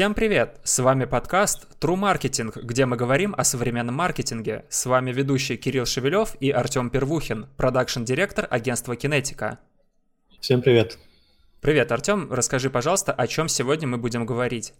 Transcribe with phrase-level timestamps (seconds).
[0.00, 0.58] Всем привет!
[0.64, 4.64] С вами подкаст True Marketing, где мы говорим о современном маркетинге.
[4.70, 9.58] С вами ведущий Кирилл Шевелев и Артем Первухин, продакшн-директор агентства Кинетика.
[10.40, 10.98] Всем привет!
[11.60, 12.32] Привет, Артем.
[12.32, 14.72] Расскажи, пожалуйста, о чем сегодня мы будем говорить.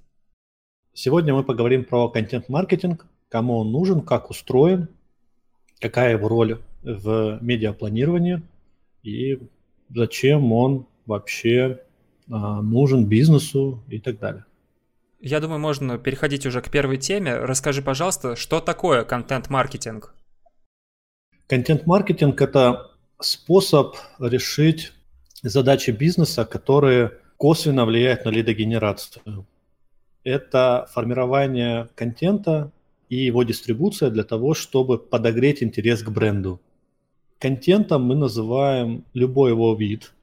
[0.95, 4.88] Сегодня мы поговорим про контент-маркетинг, кому он нужен, как устроен,
[5.80, 8.41] какая его роль в медиапланировании
[9.02, 9.38] и
[9.95, 11.80] зачем он вообще
[12.30, 14.46] а, нужен бизнесу и так далее.
[15.23, 17.37] Я думаю, можно переходить уже к первой теме.
[17.37, 20.15] Расскажи, пожалуйста, что такое контент-маркетинг?
[21.47, 24.92] Контент-маркетинг– это способ решить
[25.42, 29.47] задачи бизнеса, которые косвенно влияют на лидогенерацию.
[30.25, 32.73] Это формирование контента
[33.11, 36.62] и его дистрибуция для того, чтобы подогреть интерес к бренду.
[37.39, 40.14] Контентом мы называем любой его вид.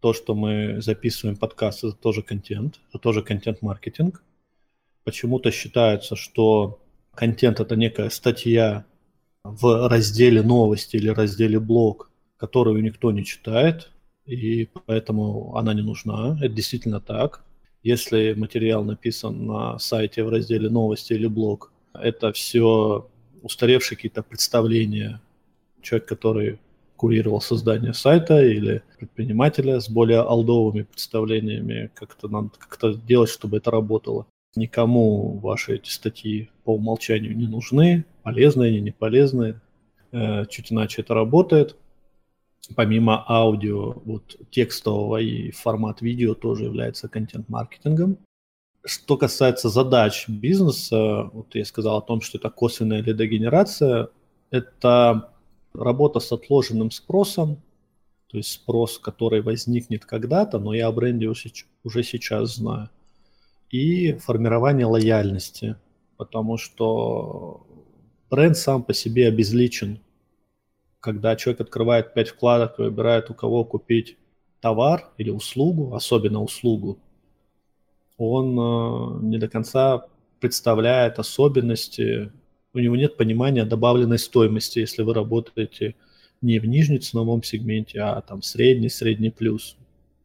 [0.00, 4.22] То, что мы записываем подкаст, это тоже контент, это тоже контент-маркетинг
[5.04, 6.80] почему-то считается, что
[7.14, 8.84] контент это некая статья
[9.44, 13.90] в разделе новости или разделе блог, которую никто не читает,
[14.26, 16.38] и поэтому она не нужна.
[16.40, 17.44] Это действительно так.
[17.82, 23.08] Если материал написан на сайте в разделе новости или блог, это все
[23.42, 25.20] устаревшие какие-то представления.
[25.82, 26.58] Человек, который
[26.96, 33.56] курировал создание сайта или предпринимателя с более алдовыми представлениями, как это надо как-то делать, чтобы
[33.56, 34.26] это работало.
[34.54, 39.60] Никому ваши эти статьи по умолчанию не нужны, полезные они, не полезные.
[40.12, 41.76] Э, чуть иначе это работает.
[42.76, 48.18] Помимо аудио, вот текстового и формат видео тоже является контент-маркетингом.
[48.84, 54.08] Что касается задач бизнеса, вот я сказал о том, что это косвенная лидогенерация,
[54.50, 55.32] это
[55.72, 57.62] работа с отложенным спросом,
[58.26, 62.90] то есть спрос, который возникнет когда-то, но я о бренде уже сейчас знаю–
[63.72, 65.76] и формирование лояльности,
[66.18, 67.66] потому что
[68.30, 69.98] бренд сам по себе обезличен.
[71.00, 74.18] Когда человек открывает 5 вкладок и выбирает, у кого купить
[74.60, 77.00] товар или услугу, особенно услугу,
[78.18, 80.06] он э, не до конца
[80.38, 82.30] представляет особенности,
[82.74, 85.96] у него нет понимания добавленной стоимости, если вы работаете
[86.42, 89.76] не в нижнеценовом сегменте, а там средний, средний плюс.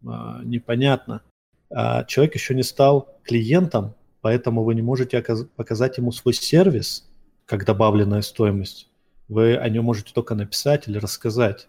[0.05, 1.21] А, непонятно,
[1.69, 5.21] а человек еще не стал клиентом, поэтому вы не можете
[5.55, 7.09] показать ему свой сервис
[7.45, 8.89] как добавленная стоимость.
[9.27, 11.67] Вы о нем можете только написать или рассказать.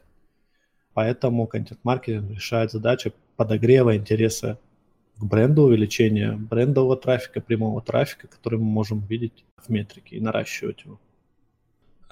[0.93, 4.59] Поэтому контент-маркетинг решает задачу подогрева интереса
[5.17, 10.85] к бренду, увеличения брендового трафика, прямого трафика, который мы можем видеть в метрике и наращивать
[10.85, 11.01] его.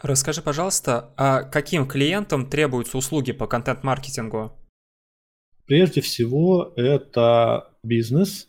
[0.03, 4.53] Расскажи, пожалуйста, а каким клиентам требуются услуги по контент-маркетингу?
[5.67, 8.49] Прежде всего, это бизнес,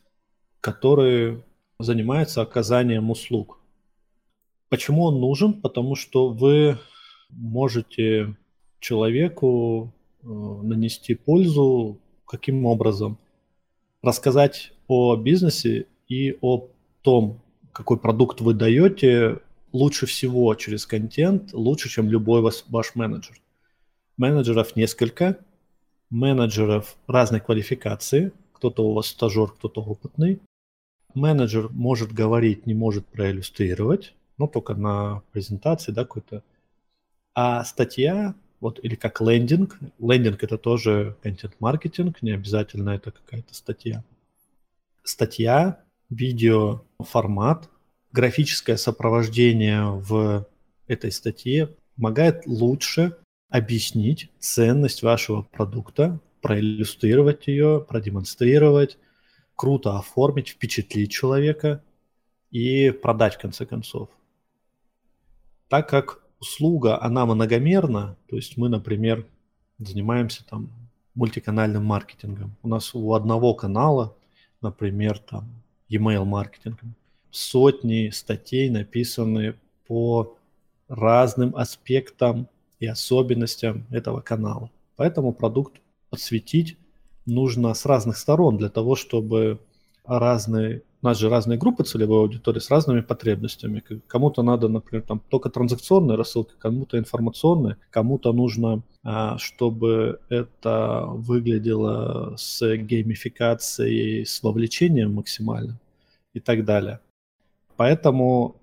[0.61, 1.43] который
[1.79, 3.59] занимается оказанием услуг.
[4.69, 5.61] Почему он нужен?
[5.61, 6.77] Потому что вы
[7.29, 8.35] можете
[8.79, 9.93] человеку
[10.23, 13.17] э, нанести пользу каким образом?
[14.01, 16.69] Рассказать о бизнесе и о
[17.01, 19.39] том, какой продукт вы даете,
[19.71, 23.39] лучше всего через контент, лучше, чем любой ваш, менеджер.
[24.17, 25.37] Менеджеров несколько,
[26.09, 30.41] менеджеров разной квалификации, кто-то у вас стажер, кто-то опытный.
[31.13, 36.43] Менеджер может говорить, не может проиллюстрировать, но только на презентации, да, какой-то.
[37.33, 44.03] А статья, вот, или как лендинг, лендинг это тоже контент-маркетинг, не обязательно это какая-то статья.
[45.03, 45.79] Статья,
[46.09, 47.69] видео, формат,
[48.11, 50.47] графическое сопровождение в
[50.87, 53.17] этой статье помогает лучше
[53.49, 58.97] объяснить ценность вашего продукта, проиллюстрировать ее, продемонстрировать,
[59.53, 61.83] круто оформить, впечатлить человека
[62.51, 64.07] и продать в конце концов.
[65.67, 69.27] Так как услуга, она многомерна, то есть мы, например,
[69.77, 70.69] занимаемся там
[71.15, 72.55] мультиканальным маркетингом.
[72.63, 74.15] У нас у одного канала,
[74.61, 75.49] например, там
[75.89, 76.95] email маркетингом,
[77.29, 79.55] сотни статей написаны
[79.85, 80.37] по
[80.87, 82.47] разным аспектам
[82.79, 84.71] и особенностям этого канала.
[84.95, 86.77] Поэтому продукт подсветить
[87.25, 89.59] нужно с разных сторон для того, чтобы
[90.05, 93.83] разные, у нас же разные группы целевой аудитории с разными потребностями.
[94.07, 102.35] Кому-то надо, например, там только транзакционные рассылки, кому-то информационные, кому-то нужно, а, чтобы это выглядело
[102.37, 105.79] с геймификацией, с вовлечением максимально
[106.33, 107.01] и так далее.
[107.75, 108.55] Поэтому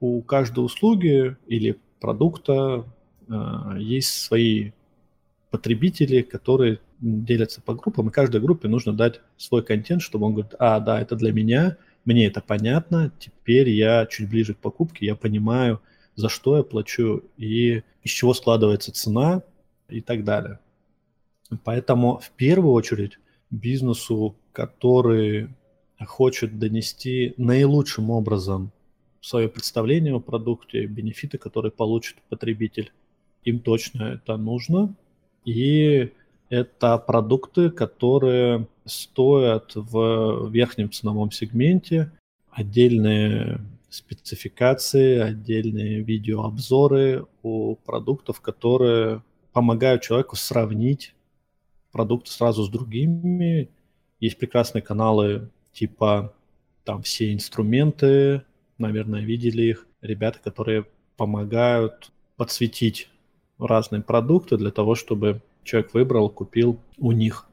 [0.00, 2.84] у каждой услуги или продукта
[3.28, 4.72] а, есть свои
[5.50, 10.54] потребители, которые делятся по группам, и каждой группе нужно дать свой контент, чтобы он говорит,
[10.58, 15.16] а, да, это для меня, мне это понятно, теперь я чуть ближе к покупке, я
[15.16, 15.80] понимаю,
[16.14, 19.42] за что я плачу и из чего складывается цена
[19.88, 20.58] и так далее.
[21.64, 23.18] Поэтому в первую очередь
[23.50, 25.48] бизнесу, который
[26.06, 28.72] хочет донести наилучшим образом
[29.20, 32.92] свое представление о продукте, бенефиты, которые получит потребитель,
[33.44, 34.94] им точно это нужно.
[35.50, 36.12] И
[36.48, 42.12] это продукты, которые стоят в верхнем ценовом сегменте,
[42.52, 51.14] отдельные спецификации, отдельные видеообзоры у продуктов, которые помогают человеку сравнить
[51.90, 53.70] продукты сразу с другими.
[54.20, 56.32] Есть прекрасные каналы типа
[56.84, 58.44] там все инструменты,
[58.78, 60.86] наверное, видели их, ребята, которые
[61.16, 63.08] помогают подсветить
[63.60, 67.46] разные продукты для того, чтобы человек выбрал, купил у них.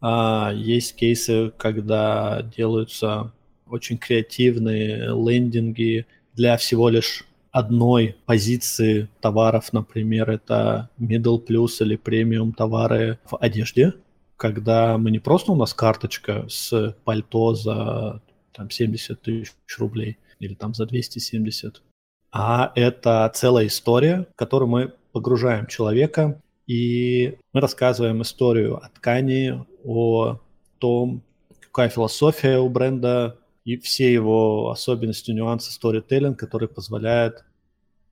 [0.00, 3.32] А есть кейсы, когда делаются
[3.66, 12.52] очень креативные лендинги для всего лишь одной позиции товаров, например, это middle plus или премиум
[12.52, 13.94] товары в одежде,
[14.36, 18.22] когда мы не просто у нас карточка с пальто за
[18.52, 21.82] там, 70 тысяч рублей или там за 270,
[22.30, 30.38] а это целая история, которую мы погружаем человека, и мы рассказываем историю о ткани, о
[30.78, 31.22] том,
[31.60, 37.44] какая философия у бренда, и все его особенности, нюансы сторителлинг, который позволяет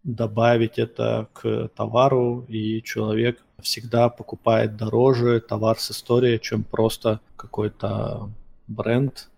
[0.02, 8.30] добавить это к товару, и человек всегда покупает дороже товар с историей, чем просто какой-то
[8.66, 9.28] бренд.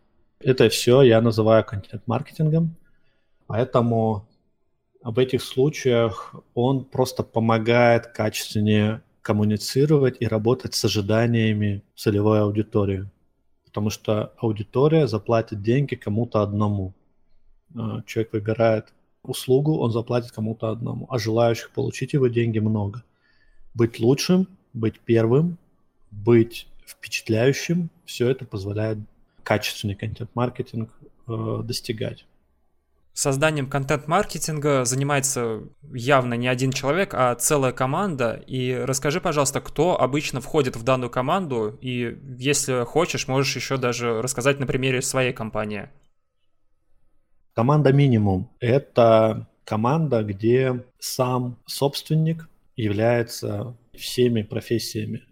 [0.41, 2.76] Это все я называю контент-маркетингом,
[3.47, 4.28] поэтому
[5.08, 13.08] об этих случаях он просто помогает качественнее коммуницировать и работать с ожиданиями целевой аудитории
[13.69, 16.94] потому что аудитория заплатит деньги кому-то одному.
[17.76, 23.05] А, человек выбирает услугу, он заплатит кому-то одному, а желающих получить его деньги много.
[23.75, 25.58] Быть лучшим, быть первым,
[26.10, 28.99] быть впечатляющим, все это позволяет
[29.44, 30.90] качественный контент-маркетинг
[31.28, 32.25] э, достигать.
[33.12, 35.62] Созданием контент-маркетинга занимается
[35.93, 38.43] явно не один человек, а целая команда.
[38.46, 44.22] И расскажи, пожалуйста, кто обычно входит в данную команду, и если хочешь, можешь еще даже
[44.22, 45.88] рассказать на примере своей компании.
[47.55, 55.25] Команда минимум– это команда, где сам собственник является всеми профессиями.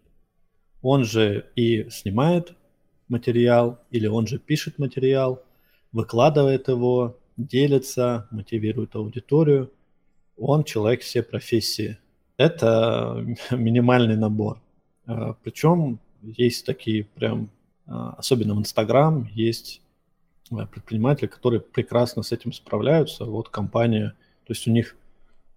[0.83, 2.55] Он же и снимает
[3.09, 5.43] материал, или он же пишет материал,
[5.93, 9.73] выкладывает его, делится, мотивирует аудиторию.
[10.37, 11.99] Он человек все профессии.
[12.37, 14.61] Это минимальный набор.
[15.07, 17.51] А, Причем есть такие прям,
[17.87, 19.81] а, особенно в Инстаграм, есть
[20.51, 23.25] а, предприниматели, которые прекрасно с этим справляются.
[23.25, 24.15] Вот компания,
[24.47, 24.97] то есть у них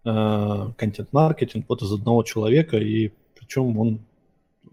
[0.02, 4.00] контент-маркетинг вот из одного человека, и причем он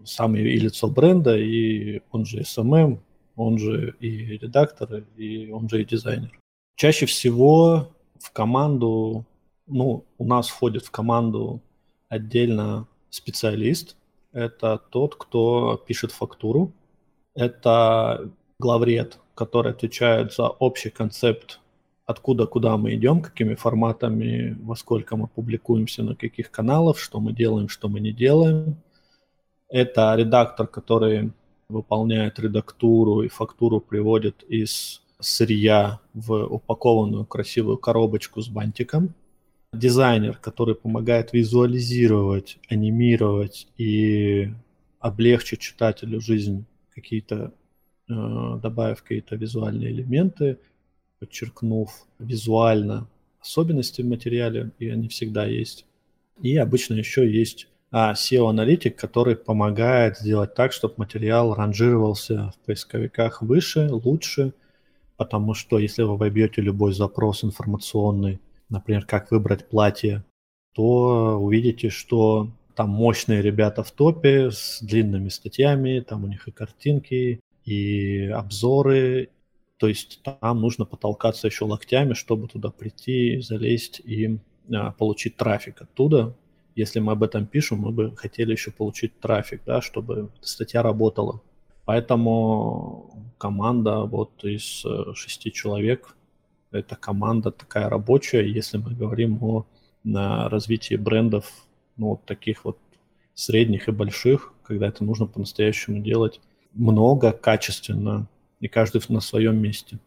[0.05, 2.99] сам и лицо бренда, и он же SMM,
[3.35, 6.31] он же и редактор, и он же и дизайнер.
[6.77, 7.87] Чаще всего
[8.19, 9.25] в команду,
[9.65, 11.59] ну, у нас входит в команду
[12.07, 13.97] отдельно специалист.
[14.31, 16.71] Это тот, кто пишет фактуру.
[17.33, 21.59] Это главред, который отвечает за общий концепт,
[22.05, 27.33] откуда, куда мы идем, какими форматами, во сколько мы публикуемся, на каких каналах, что мы
[27.33, 28.75] делаем, что мы не делаем.
[29.67, 31.31] Это редактор, который
[31.69, 39.13] выполняет редактуру и фактуру приводит из сырья в упакованную красивую коробочку с бантиком.
[39.73, 44.49] Дизайнер, который помогает визуализировать, анимировать и
[44.99, 47.53] облегчить читателю жизнь какие-то,
[48.09, 50.59] э, добавив какие-то визуальные элементы,
[51.19, 53.07] подчеркнув визуально
[53.39, 55.85] особенности в материале, и они всегда есть.
[56.41, 63.41] И обычно еще есть а, SEO-аналитик, который помогает сделать так, чтобы материал ранжировался в поисковиках
[63.41, 64.53] выше, лучше–
[65.17, 70.23] потому что если вы вобьете любой запрос информационный, например, как выбрать платье,
[70.73, 76.51] то увидите, что там мощные ребята в топе с длинными статьями, там у них и
[76.51, 79.29] картинки, и обзоры,
[79.77, 84.39] то есть там нужно потолкаться еще локтями, чтобы туда прийти, залезть и
[84.73, 86.35] а, получить трафик оттуда.
[86.75, 91.41] Если мы об этом пишем, мы бы хотели еще получить трафик, да, чтобы статья работала.
[91.85, 96.15] Поэтому команда вот из э, шести человек,
[96.71, 99.65] это команда такая рабочая, если мы говорим о
[100.03, 101.51] на развитии брендов,
[101.97, 102.77] ну, вот таких вот
[103.33, 106.39] средних и больших, когда это нужно по-настоящему делать
[106.73, 108.27] много, качественно,
[108.59, 109.99] и каждый на своем месте.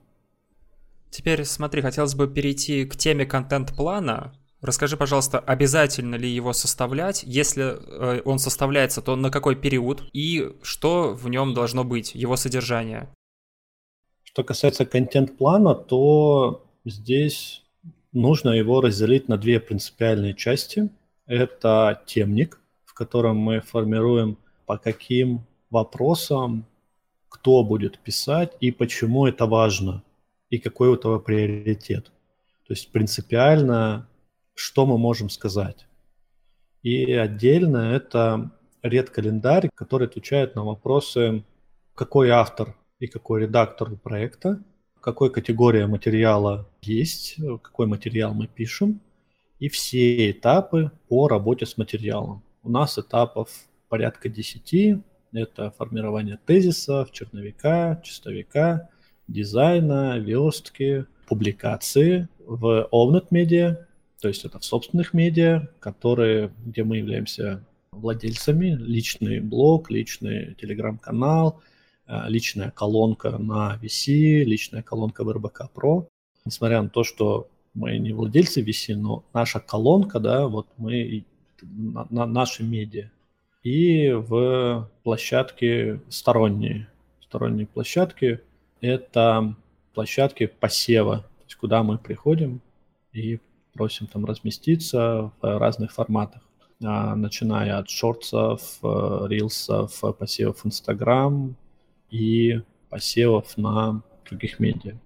[1.10, 4.32] Теперь смотри, хотелось бы перейти к теме контент-плана.
[4.60, 7.22] Расскажи, пожалуйста, обязательно ли его составлять?
[7.25, 12.37] Если э, он составляется, то на какой период и что в нем должно быть, его
[12.37, 13.08] содержание?
[14.30, 17.64] Что касается контент-плана, то здесь
[18.12, 20.88] нужно его разделить на две принципиальные части.
[21.26, 26.64] Это темник, в котором мы формируем по каким вопросам
[27.28, 30.04] кто будет писать и почему это важно,
[30.49, 32.12] и какой у этого приоритет.
[32.66, 34.06] То есть принципиально
[34.54, 35.87] что мы можем сказать.
[36.82, 38.50] И отдельно это
[38.82, 41.44] ред-календарь, который отвечает на вопросы,
[41.94, 44.62] какой автор и какой редактор проекта,
[45.00, 49.00] какой категория материала есть, какой материал мы пишем,
[49.59, 52.42] и все этапы по работе с материалом.
[52.62, 53.50] У нас этапов
[53.88, 55.02] порядка 10.
[55.33, 58.88] Это формирование тезисов, черновика, чистовика,
[59.28, 63.87] дизайна, верстки, публикации в Ovnet Media,
[64.21, 71.62] то есть это в собственных медиа, которые, где мы являемся владельцами, личный блог, личный телеграм-канал,
[72.29, 76.09] личная колонка на VC, личная колонка в РБК Pro.
[76.45, 81.25] Несмотря на то, что мы не владельцы VC, но наша колонка, да, вот мы
[81.62, 83.11] на, на наши медиа.
[83.62, 86.88] И в площадке сторонние.
[87.21, 88.40] Сторонние площадки–
[88.81, 89.55] это
[89.95, 92.61] площадки посева, то есть куда мы приходим
[93.12, 93.38] и
[93.75, 96.43] просим там разместиться в разных форматах,
[96.83, 101.55] а, начиная от шортсов, э, рилсов, посевов Инстаграм
[102.11, 104.99] и посевов на других медиа.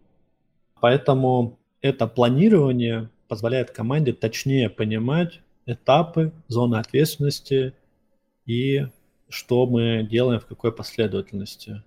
[0.80, 7.75] Поэтому это планирование позволяет команде точнее понимать этапы, зоны ответственности
[8.46, 8.87] и
[9.28, 11.82] что мы делаем в какой последовательности.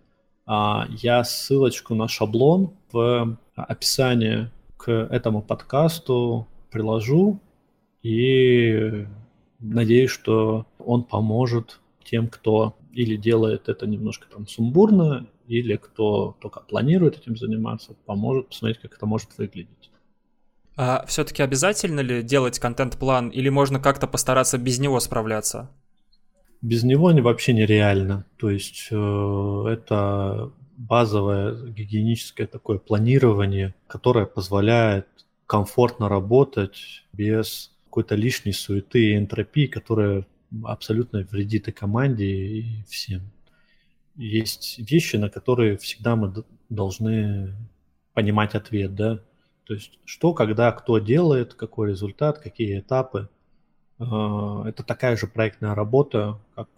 [0.45, 7.39] А, я ссылочку на шаблон в описании к этому подкасту приложу
[8.03, 9.05] и
[9.59, 16.61] надеюсь, что он поможет тем, кто или делает это немножко там сумбурно, или кто только
[16.61, 19.91] планирует этим заниматься, поможет посмотреть, как это может выглядеть.
[20.75, 25.69] А все-таки обязательно ли делать контент-план, или можно как-то постараться без него справляться?
[26.63, 28.25] Без него они вообще нереально.
[28.37, 35.07] То есть э, это базовое гигиеническое такое планирование, которое позволяет
[35.45, 40.25] комфортно работать без какой-то лишней суеты и энтропии, которая
[40.63, 43.21] абсолютно вредит и команде, и всем.
[44.15, 46.33] Есть вещи, на которые всегда мы
[46.69, 47.53] должны
[48.13, 49.19] понимать ответ, да,
[49.65, 53.29] то есть что, когда, кто делает, какой результат, какие этапы.
[53.99, 56.69] А, это такая же проектная работа, как,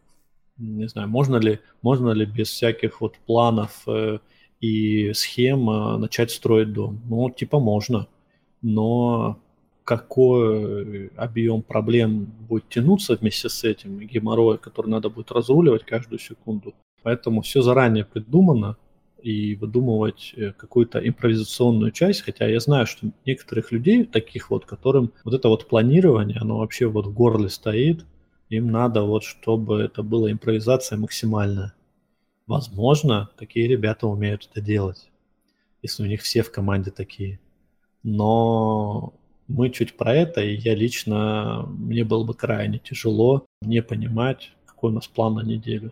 [0.57, 4.19] не знаю, можно ли, можно ли без всяких вот планов э,
[4.59, 7.01] и схем э, начать строить дом?
[7.05, 8.07] Ну, типа можно
[8.61, 9.39] но
[9.89, 16.75] какой объем проблем будет тянуться вместе с этим, геморроя, который надо будет разруливать каждую секунду.
[17.01, 18.77] Поэтому все заранее придумано,
[19.23, 25.11] и выдумывать э, какую-то импровизационную часть, хотя я знаю, что некоторых людей, таких вот, которым
[25.25, 28.05] вот это вот планирование, оно вообще вот в горле стоит,
[28.49, 31.73] им надо вот, чтобы это была импровизация максимальная.
[32.47, 35.09] Возможно, такие ребята умеют это делать,
[35.81, 37.39] если у них все в команде такие
[38.03, 39.13] но
[39.49, 44.91] мы чуть про это, и я лично, мне было бы крайне тяжело не понимать, какой
[44.91, 45.91] у нас план на неделю.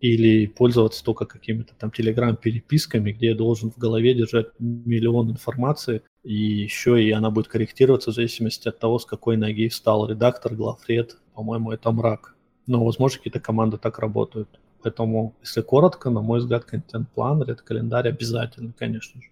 [0.00, 6.34] Или пользоваться только какими-то там телеграм-переписками, где я должен в голове держать миллион информации, и
[6.34, 11.16] еще и она будет корректироваться в зависимости от того, с какой ноги встал редактор, главред.
[11.34, 12.34] По-моему, это мрак.
[12.66, 14.48] Но, возможно, какие-то команды так работают.
[14.82, 19.28] Поэтому, если коротко, на мой взгляд, контент-план, ред-календарь обязательно, конечно же.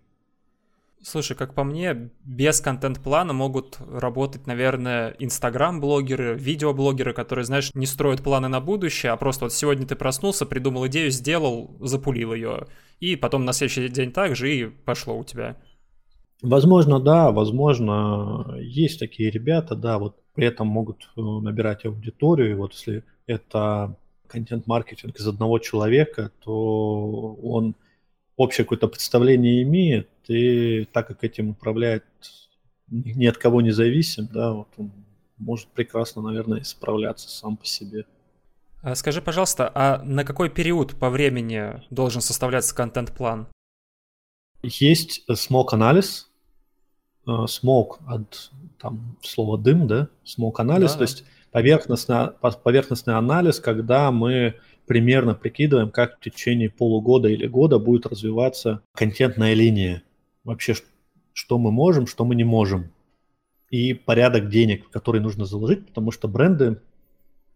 [1.05, 8.23] Слушай, как по мне, без контент-плана могут работать, наверное, инстаграм-блогеры, видеоблогеры, которые, знаешь, не строят
[8.23, 12.69] планы на будущее, а просто вот сегодня ты проснулся, придумал идею, сделал, запулил ее,
[13.01, 15.57] и потом на следующий день так же и пошло у тебя.
[16.41, 22.75] Возможно, да, возможно, есть такие ребята, да, вот при этом могут э, набирать аудиторию, вот
[22.75, 23.97] если это
[24.29, 27.75] контент-маркетинг из одного человека, то он
[28.43, 32.05] общее какое-то представление имеет, и так как этим управляет
[32.89, 34.93] ни от кого не зависим, да, вот он
[35.39, 38.05] может прекрасно, наверное, справляться сам по себе.
[38.83, 43.47] А скажи, пожалуйста, а на какой период по времени должен составляться контент-план?
[44.63, 46.29] Есть смог-анализ.
[47.47, 50.09] Смог от там, слова дым, да?
[50.25, 52.33] Смог-анализ, да, то есть поверхностный,
[52.65, 59.55] поверхностный анализ, когда мы примерно прикидываем, как в течение полугода или года будет развиваться контентная
[59.55, 60.03] линия.
[60.45, 60.75] Вообще,
[61.33, 62.91] что мы можем, что мы не можем.
[63.71, 66.81] И порядок денег, который нужно заложить, потому что бренды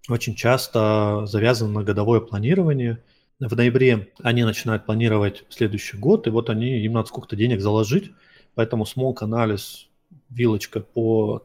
[0.09, 3.03] очень часто завязаны на годовое планирование.
[3.39, 8.13] В ноябре они начинают планировать следующий год, и вот они, им надо сколько-то денег заложить,
[8.55, 9.89] поэтому смог анализ,
[10.31, 11.45] вилочка по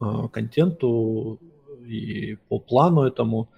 [0.00, 1.38] э, контенту
[1.86, 3.48] и по плану этому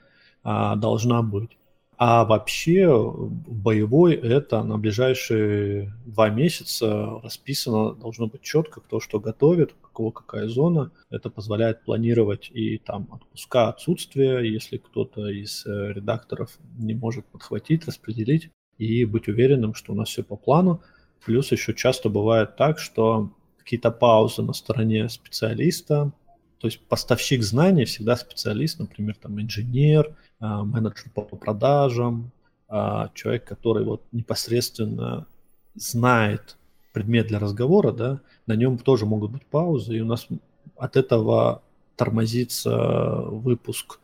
[0.44, 1.56] э, должна быть.
[2.02, 9.74] А вообще боевой это на ближайшие два месяца расписано, должно быть четко, кто что готовит,
[9.74, 10.92] у кого какая зона.
[11.10, 17.84] Это позволяет планировать и там отпуска, отсутствия, если кто-то из э, редакторов не может подхватить,
[17.84, 20.80] распределить и быть уверенным, что у нас все по плану.
[21.22, 26.12] Плюс еще часто бывает так, что какие-то паузы на стороне специалиста,
[26.60, 32.32] то есть поставщик знаний всегда специалист, например, там инженер, а, менеджер по продажам,
[32.68, 35.26] а, человек, который вот непосредственно
[35.74, 36.58] знает
[36.92, 40.28] предмет для разговора, да, на нем тоже могут быть паузы, и у нас
[40.76, 41.62] от этого
[41.96, 43.98] тормозится выпуск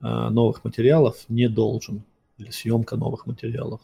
[0.00, 2.02] а, новых материалов не должен,
[2.36, 3.80] или съемка новых материалов.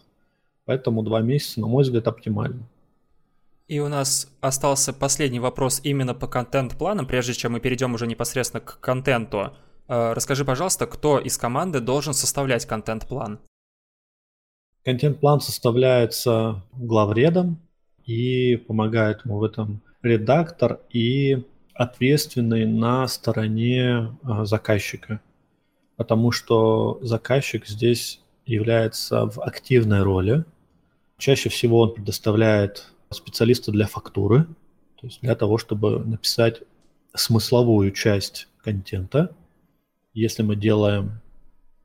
[0.67, 2.69] Поэтому два месяца, на мой взгляд, оптимально.
[3.71, 8.61] И у нас остался последний вопрос именно по контент-планам, прежде чем мы перейдем уже непосредственно
[8.61, 9.53] к контенту.
[9.87, 13.39] Э, расскажи, пожалуйста, кто из команды должен составлять контент-план?
[14.85, 17.61] Контент-план составляется главредом
[18.05, 25.21] и помогает ему в этом редактор и ответственный на стороне э, заказчика.
[25.95, 30.45] Потому что заказчик здесь является в активной роли.
[31.19, 34.45] Чаще всего он предоставляет специалиста для фактуры,
[35.01, 36.63] то есть для того, чтобы написать
[37.15, 39.35] смысловую часть контента.
[40.13, 41.21] Если мы делаем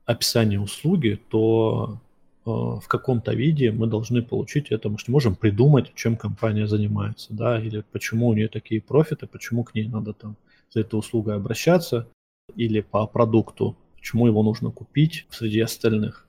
[0.04, 1.98] описание услуги, то
[2.44, 4.88] э, в каком-то виде мы должны получить это.
[4.88, 9.26] Мы же не можем придумать, чем компания занимается, да, или почему у нее такие профиты,
[9.26, 10.36] почему к ней надо там
[10.70, 12.08] за этой услугой обращаться,
[12.54, 16.28] или по продукту, почему его нужно купить среди остальных.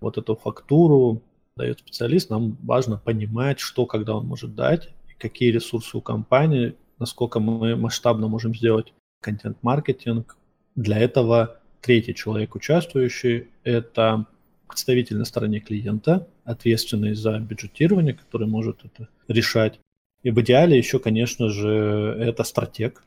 [0.00, 1.22] Вот эту фактуру
[1.56, 7.40] дает специалист, нам важно понимать, что, когда он может дать, какие ресурсы у компании, насколько
[7.40, 10.36] мы масштабно можем сделать контент-маркетинг.
[10.74, 14.26] Для этого третий человек, участвующий, это
[14.66, 19.78] представитель на стороне клиента, ответственный за бюджетирование, который может это решать.
[20.22, 23.04] И в идеале еще, конечно же, это стратег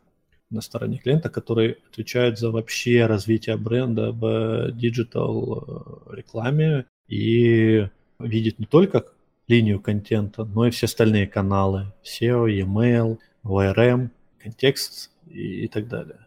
[0.50, 7.88] на стороне клиента, который отвечает за вообще развитие бренда в digital э, рекламе и
[8.20, 9.06] видит не только
[9.48, 16.20] линию контента, но и все остальные каналы, SEO, e-mail, ORM, контекст и, и так далее.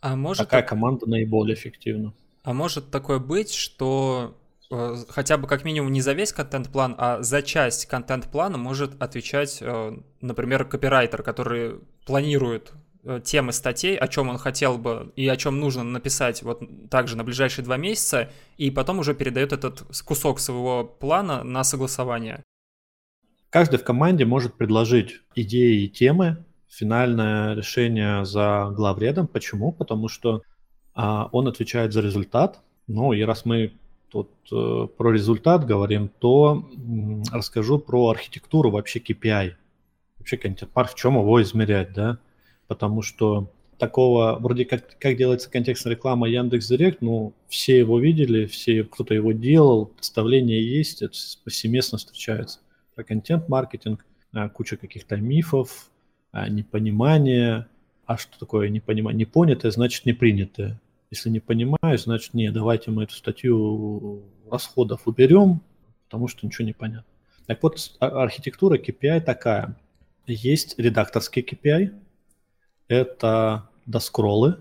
[0.00, 0.70] А может Какая так...
[0.70, 2.14] команда наиболее эффективна?
[2.42, 4.38] А может такое быть, что
[4.70, 9.58] э, хотя бы как минимум не за весь контент-план, а за часть контент-плана может отвечать,
[9.60, 12.72] э, например, копирайтер, который планирует
[13.24, 17.24] темы статей, о чем он хотел бы и о чем нужно написать вот также на
[17.24, 22.44] ближайшие два месяца, и потом уже передает этот кусок своего плана на согласование.
[23.50, 26.44] Каждый в команде может предложить идеи и темы.
[26.68, 29.26] Финальное решение за главредом.
[29.26, 29.72] Почему?
[29.72, 30.42] Потому что
[30.94, 32.60] а, он отвечает за результат.
[32.86, 33.72] Ну и раз мы
[34.10, 39.54] тут э, про результат говорим, то м, расскажу про архитектуру вообще KPI.
[40.18, 42.18] Вообще контент-парк, в чем его измерять, да?
[42.70, 48.46] Потому что такого, вроде как, как делается контекстная реклама Яндекс Директ, ну, все его видели,
[48.46, 52.60] все, кто-то его делал, представление есть, это повсеместно встречается.
[52.94, 55.90] Про контент-маркетинг, а, куча каких-то мифов,
[56.30, 57.66] а, непонимание,
[58.06, 59.18] а что такое непонимание?
[59.18, 60.80] Непонятое, значит не принятое.
[61.10, 65.60] Если не понимаю, значит не, давайте мы эту статью расходов уберем,
[66.04, 67.10] потому что ничего не понятно.
[67.46, 69.76] Так вот, а, архитектура KPI такая.
[70.28, 71.92] Есть редакторский KPI,
[72.90, 74.56] это доскроллы,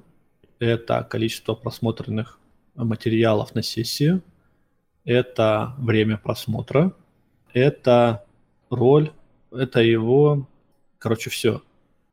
[0.59, 2.39] это количество просмотренных
[2.75, 4.21] материалов на сессию,
[5.03, 6.93] это время просмотра,
[7.53, 8.23] это
[8.69, 9.11] роль,
[9.51, 10.47] это его,
[10.99, 11.63] короче, все.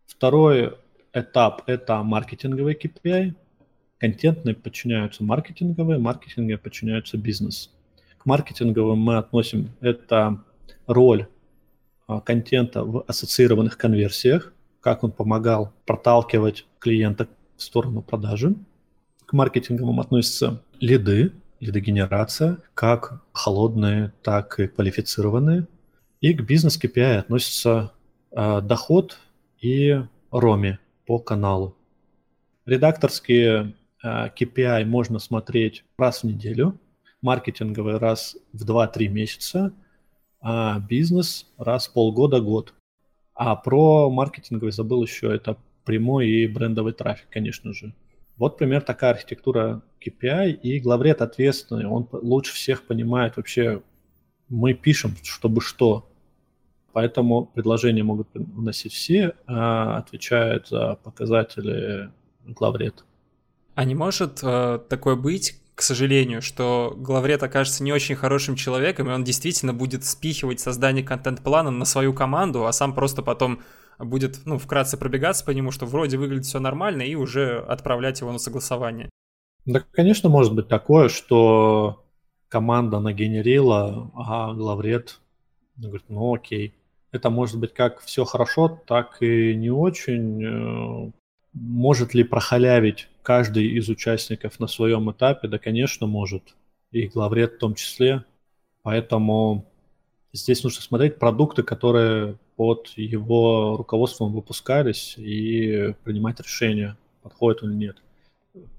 [0.06, 0.78] Второй
[1.12, 3.34] этап– это маркетинговый KPI.
[3.98, 7.70] Контентные подчиняются маркетинговые, маркетинговые подчиняются бизнес.
[8.16, 10.42] К маркетинговым мы относим это
[10.86, 11.26] роль
[12.06, 14.54] а, контента в ассоциированных конверсиях,
[14.86, 18.54] как он помогал проталкивать клиента в сторону продажи.
[19.26, 25.66] К маркетинговым относятся лиды, лидогенерация, как холодные, так и квалифицированные.
[26.20, 27.94] И к бизнес-KPI относятся
[28.30, 29.18] э, доход
[29.60, 31.76] и роми по каналу.
[32.64, 36.78] Редакторские э, KPI можно смотреть раз в неделю,
[37.22, 39.72] маркетинговый раз в 2-3 месяца,
[40.40, 42.72] а бизнес раз в полгода-год.
[43.36, 47.94] А про маркетинговый забыл еще, это прямой и брендовый трафик, конечно же.
[48.38, 53.82] Вот пример такая архитектура KPI, и главред ответственный, он лучше всех понимает вообще,
[54.48, 56.10] мы пишем, чтобы что.
[56.92, 62.10] Поэтому предложения могут вносить все, а отвечает за показатели
[62.46, 63.04] главред.
[63.74, 69.10] А не может э, такое быть, к сожалению, что главред окажется не очень хорошим человеком,
[69.10, 73.60] и он действительно будет спихивать создание контент-плана на свою команду, а сам просто потом
[73.98, 78.32] будет, ну, вкратце пробегаться по нему, что вроде выглядит все нормально, и уже отправлять его
[78.32, 79.10] на согласование.
[79.66, 82.02] Да, конечно, может быть такое, что
[82.48, 85.20] команда нагенерила, а главред
[85.76, 86.74] говорит, ну окей.
[87.12, 91.12] Это может быть как все хорошо, так и не очень.
[91.58, 95.48] Может ли прохалявить каждый из участников на своем этапе?
[95.48, 96.54] Да, конечно, может.
[96.92, 98.24] И главред в том числе.
[98.82, 99.64] Поэтому
[100.34, 107.78] здесь нужно смотреть продукты, которые под его руководством выпускались и принимать решения, подходит он или
[107.78, 107.96] нет.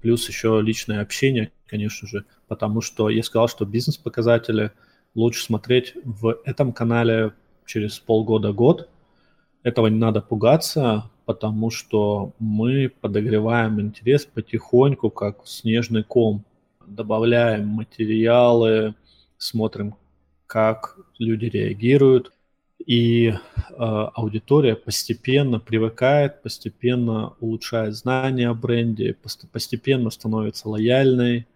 [0.00, 4.70] Плюс еще личное общение, конечно же, потому что я сказал, что бизнес-показатели
[5.16, 7.32] лучше смотреть в этом канале
[7.66, 8.88] через полгода-год.
[9.64, 16.42] Этого не надо пугаться, потому что мы подогреваем интерес потихоньку, как снежный ком.
[16.86, 18.94] Добавляем материалы,
[19.36, 19.94] смотрим,
[20.46, 22.32] как люди реагируют,
[22.78, 23.34] и э,
[23.76, 29.14] аудитория постепенно привыкает, постепенно улучшает знания о бренде,
[29.52, 31.46] постепенно становится лояльной.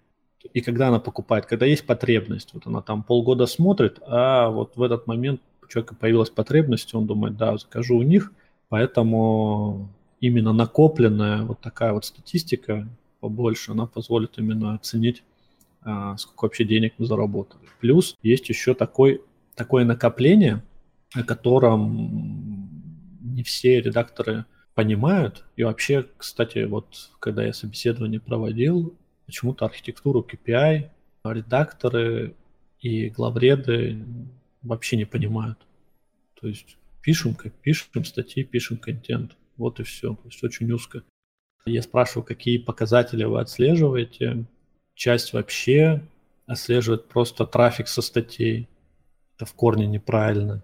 [0.53, 4.83] И когда она покупает, когда есть потребность, вот она там полгода смотрит, а вот в
[4.83, 8.33] этот момент у человека появилась потребность, он думает, да, закажу у них,
[8.73, 12.89] поэтому именно накопленная вот такая вот статистика
[13.21, 15.23] побольше, она позволит именно оценить,
[15.83, 17.63] а, сколько вообще денег мы заработали.
[17.81, 19.21] Плюс есть еще такой,
[19.55, 20.63] такое накопление–
[21.15, 22.71] о котором
[23.21, 25.45] не все редакторы понимают.
[25.57, 30.89] И вообще, кстати, вот когда я собеседование проводил, почему-то архитектуру KPI
[31.25, 32.35] редакторы
[32.81, 34.05] и главреды
[34.63, 35.59] вообще не понимают.
[36.41, 39.37] То есть пишем, как пишем статьи, пишем контент.
[39.57, 40.15] Вот и все.
[40.15, 41.03] То есть очень узко.
[41.67, 44.47] Я спрашиваю, какие показатели вы отслеживаете.
[44.95, 46.03] Часть вообще
[46.47, 48.69] отслеживает просто трафик со статей.
[49.37, 50.63] Это в корне неправильно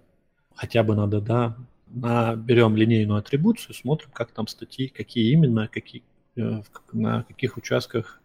[0.59, 6.03] хотя бы надо, да, на, берем линейную атрибуцию, смотрим, как там статьи, какие именно, какие,
[6.37, 8.21] э, на каких участках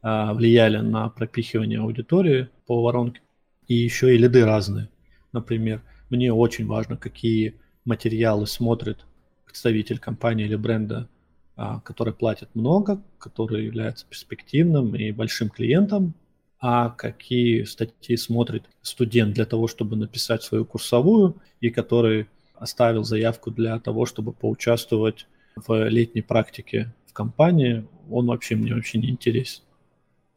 [0.00, 3.20] а, влияли на пропихивание аудитории по воронке.
[3.68, 4.88] И еще и лиды разные.
[5.32, 9.04] Например, мне очень важно, какие материалы смотрит
[9.44, 11.08] представитель компании или бренда,
[11.56, 16.14] а, который платит много, который является перспективным и большим клиентом,
[16.60, 23.50] а какие статьи смотрит студент для того, чтобы написать свою курсовую, и который оставил заявку
[23.50, 29.62] для того, чтобы поучаствовать в летней практике в компании, он вообще мне вообще не интересен.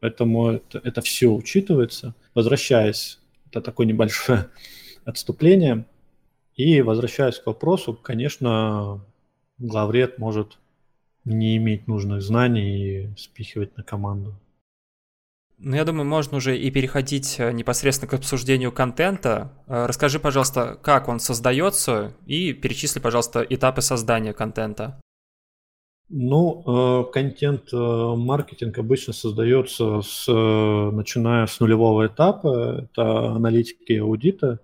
[0.00, 2.14] Поэтому это, это все учитывается.
[2.34, 4.48] Возвращаясь, это такое небольшое
[5.08, 5.86] отступление,
[6.54, 9.00] и возвращаясь к вопросу, конечно,
[9.58, 10.58] главред может
[11.24, 14.34] не иметь нужных знаний и спихивать на команду.
[15.60, 19.50] Ну, я думаю, можно уже и переходить э, непосредственно к обсуждению контента.
[19.66, 25.00] Э, расскажи, пожалуйста, как он создается, и перечисли, пожалуйста, этапы создания контента.
[26.08, 34.60] Ну, э, контент-маркетинг обычно создается с, начиная с нулевого этапа, это аналитики и аудита.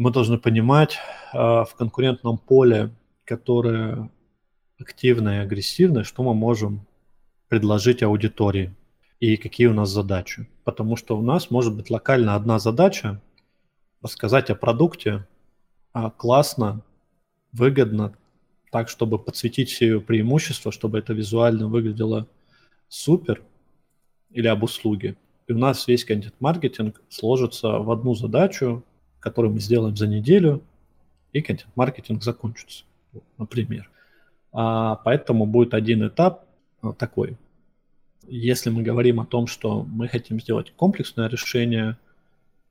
[0.00, 0.96] Мы должны понимать
[1.34, 2.88] в конкурентном поле,
[3.26, 4.10] которое
[4.78, 6.86] активное и агрессивное, что мы можем
[7.48, 8.74] предложить аудитории
[9.18, 10.48] и какие у нас задачи.
[10.64, 13.20] Потому что у нас может быть локально одна задача
[14.00, 15.26] рассказать о продукте
[15.92, 16.80] а классно,
[17.52, 18.16] выгодно,
[18.72, 22.26] так, чтобы подсветить все ее преимущества, чтобы это визуально выглядело
[22.88, 23.42] супер,
[24.30, 25.18] или об услуге.
[25.46, 28.82] И у нас весь контент-маркетинг сложится в одну задачу,
[29.20, 30.62] которую мы сделаем за неделю,
[31.32, 32.84] и контент-маркетинг закончится,
[33.38, 33.88] например.
[34.52, 36.46] А поэтому будет один этап
[36.82, 37.36] а, такой–
[38.26, 41.98] если мы говорим о том, что мы хотим сделать комплексное решение,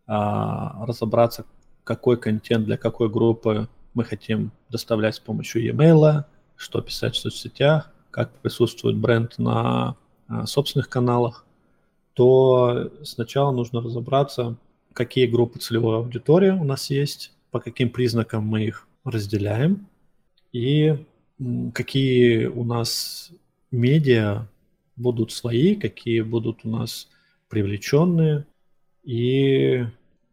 [0.07, 1.45] а, разобраться,
[1.83, 6.23] какой контент для какой группы мы хотим доставлять с помощью e-mail,
[6.55, 9.95] что писать в соцсетях, как присутствует бренд на
[10.27, 11.45] а, собственных каналах,
[12.13, 14.55] то сначала нужно разобраться,
[14.99, 19.87] какие группы целевой аудитории у нас есть, по каким признакам мы их разделяем,
[20.51, 21.05] и
[21.73, 23.31] какие у нас
[23.71, 24.45] медиа
[24.97, 27.07] будут свои, какие будут у нас
[27.47, 28.45] привлеченные,
[29.05, 29.85] и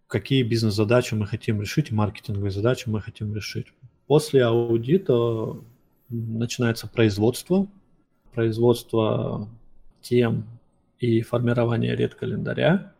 [0.09, 3.69] какие бизнес-задачи мы хотим решить, маркетинговые задачи мы хотим решить.
[4.09, 5.57] После аудита
[6.09, 7.69] начинается производство,
[8.35, 9.49] производство
[10.03, 10.45] тем
[10.99, 12.96] и формирование редкалендаря,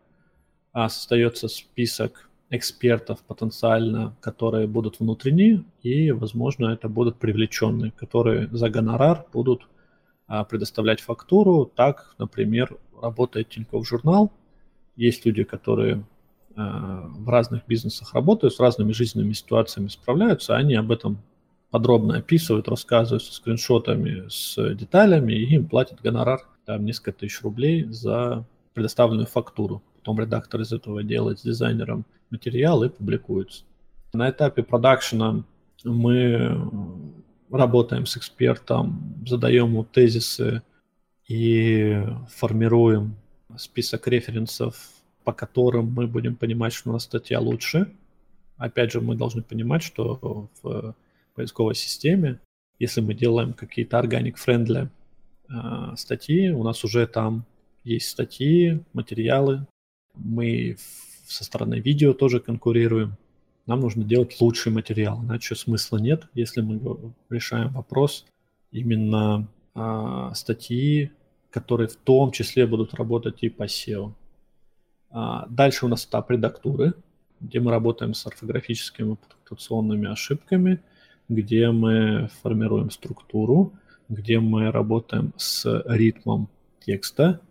[0.77, 8.69] а создается список экспертов потенциально, которые будут внутренние, и, возможно, это будут привлеченные, которые за
[8.69, 9.67] гонорар будут
[10.27, 11.65] а, предоставлять фактуру.
[11.65, 14.31] Так, например, работает Тинькофф журнал.
[14.95, 16.05] Есть люди, которые
[16.55, 21.17] а, в разных бизнесах работают, с разными жизненными ситуациями справляются, они об этом
[21.71, 27.85] подробно описывают, рассказывают со скриншотами, с деталями, и им платят гонорар там несколько тысяч рублей
[27.85, 29.81] за предоставленную фактуру.
[30.07, 33.65] Потом редактор из этого делает с дизайнером материал и публикуется.
[34.13, 35.43] На этапе продакшена
[35.83, 36.57] мы
[37.51, 40.61] работаем с экспертом, задаем ему тезисы
[41.27, 43.17] и формируем
[43.57, 44.77] список референсов,
[45.25, 47.91] по которым мы будем понимать, что у нас статья лучше.
[48.55, 50.95] Опять же, мы должны понимать, что в
[51.35, 52.39] поисковой системе,
[52.79, 54.87] если мы делаем какие-то organic-friendly
[55.49, 57.43] э, статьи, у нас уже там
[57.83, 59.67] есть статьи, материалы.
[60.17, 60.77] Мы
[61.25, 63.17] со стороны видео тоже конкурируем.
[63.65, 66.79] Нам нужно делать лучший материал, иначе смысла нет, если мы
[67.29, 68.25] решаем вопрос
[68.71, 71.11] именно а, статьи,
[71.51, 74.13] которые в том числе будут работать и по SEO.
[75.09, 76.93] А, дальше у нас этап редактуры,
[77.39, 80.81] где мы работаем с орфографическими и пунктуационными ошибками,
[81.29, 83.73] где мы формируем структуру,
[84.09, 86.47] где мы работаем с ритмом
[86.79, 87.41] текста,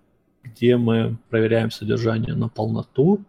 [0.46, 3.20] где мы проверяем содержание на полноту,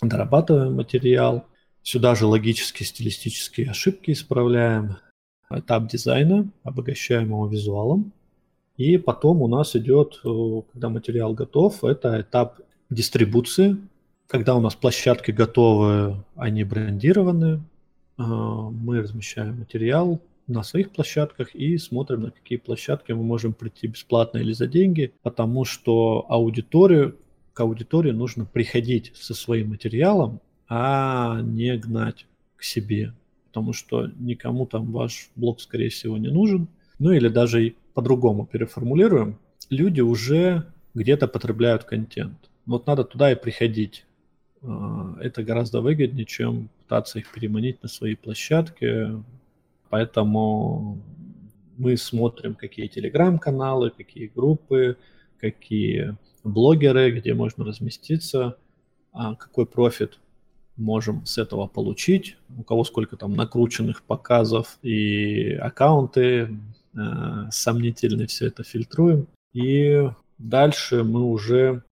[0.00, 1.44] дорабатываем материал.
[1.82, 4.96] Сюда же логические, стилистические ошибки исправляем.
[5.50, 8.12] Этап дизайна, обогащаем его визуалом.
[8.76, 13.76] И потом у нас идет, э, когда материал готов, это этап дистрибуции,
[14.26, 17.62] когда у нас площадки готовы, они брендированы,
[18.18, 23.86] э, мы размещаем материал на своих площадках и смотрим, на какие площадки мы можем прийти
[23.86, 27.18] бесплатно или за деньги, потому что аудиторию
[27.52, 32.26] к аудитории нужно приходить со своим материалом, а не гнать
[32.56, 33.14] к себе,
[33.48, 36.68] потому что никому там ваш блог, скорее всего, не нужен.
[36.98, 42.50] Ну или даже по-другому переформулируем, люди уже где-то потребляют контент.
[42.66, 44.06] Вот надо туда и приходить.
[44.62, 49.08] А, это гораздо выгоднее, чем пытаться их переманить на свои площадки.
[49.92, 51.02] Поэтому
[51.76, 54.96] мы смотрим, какие телеграм-каналы, какие группы,
[55.38, 58.56] какие блогеры, где можно разместиться,
[59.12, 60.18] а какой профит
[60.78, 66.56] можем с этого получить, у кого сколько там накрученных показов и аккаунты,
[66.94, 69.26] э, сомнительно все это фильтруем.
[69.52, 71.82] И дальше мы уже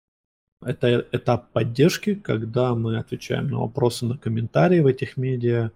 [0.65, 5.71] это этап поддержки, когда мы отвечаем на вопросы, на комментарии в этих медиа,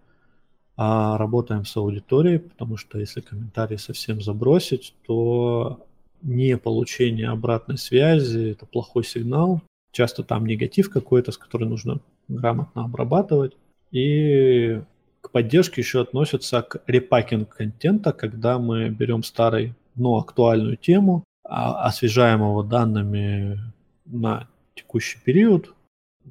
[0.77, 5.87] а работаем с аудиторией, потому что если комментарии совсем забросить, то
[6.23, 9.61] не получение обратной связи– это плохой сигнал.
[9.93, 13.57] Часто там негатив какой-то, с которым нужно грамотно обрабатывать.
[13.93, 14.81] И
[15.21, 21.87] к поддержке еще относятся к репакинг контента, когда мы берем старый, но актуальную тему, а,
[21.87, 23.61] освежаем его данными
[24.05, 25.75] на текущий период,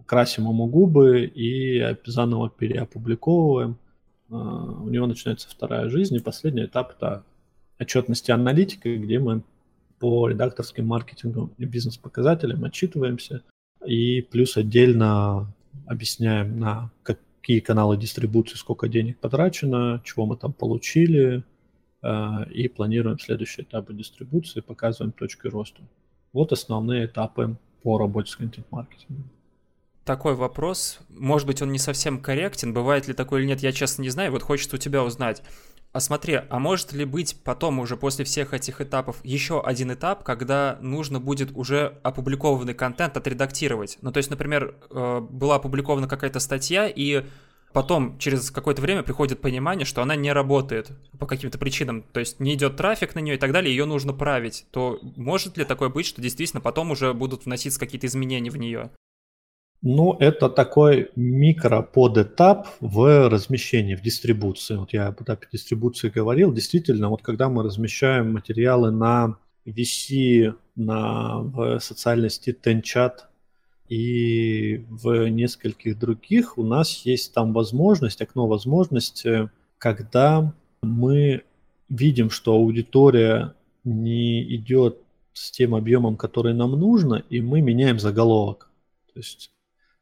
[0.05, 3.77] красим ему губы и заново переопубликовываем.
[4.29, 7.23] А, у него начинается вторая жизнь, и последний этап– это
[7.79, 9.43] отчетности аналитика, где мы
[9.99, 13.43] по редакторским маркетингам и бизнес-показателям отчитываемся.
[13.85, 15.53] И плюс отдельно
[15.85, 21.43] объясняем, на какие каналы дистрибуции, сколько денег потрачено, чего мы там получили,
[22.01, 25.81] э, и планируем следующие этапы дистрибуции, показываем точки роста.
[26.31, 29.29] Вот основные этапы по работе с контент-маркетингом.
[30.05, 34.01] Такой вопрос, может быть, он не совсем корректен, бывает ли такое или нет, я честно
[34.01, 35.41] не знаю, вот хочется у тебя узнать.
[35.93, 40.23] А смотри, а может ли быть потом уже после всех этих этапов еще один этап,
[40.23, 43.99] когда нужно будет уже опубликованный контент отредактировать?
[44.01, 47.23] Ну, то есть, например, э, была опубликована какая-то статья, и
[47.73, 52.39] потом через какое-то время приходит понимание, что она не работает по каким-то причинам, то есть
[52.39, 55.89] не идет трафик на нее и так далее, ее нужно править, то может ли такое
[55.89, 58.89] быть, что действительно потом уже будут вноситься какие-то изменения в нее?
[59.85, 64.77] Ну, это такой микроподэтап в размещении, в дистрибуции.
[64.77, 66.53] Вот я об этапе дистрибуции говорил.
[66.53, 73.25] Действительно, вот когда мы размещаем материалы на VC, на, в социальной сети Tenchat
[73.89, 81.43] и в нескольких других, у нас есть там возможность, окно возможности, когда мы
[81.89, 84.99] видим, что аудитория не идет
[85.33, 88.69] с тем объемом, который нам нужно, и мы меняем заголовок.
[89.13, 89.49] То есть